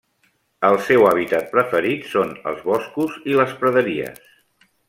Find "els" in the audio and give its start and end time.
2.53-2.65